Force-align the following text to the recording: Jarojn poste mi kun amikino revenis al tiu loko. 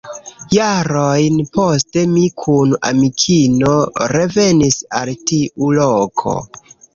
Jarojn 0.55 1.35
poste 1.57 2.05
mi 2.13 2.23
kun 2.43 2.73
amikino 2.89 3.75
revenis 4.15 4.81
al 5.01 5.13
tiu 5.29 5.71
loko. 5.81 6.35